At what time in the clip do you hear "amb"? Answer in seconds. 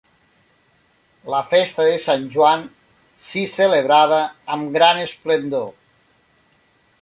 4.57-4.75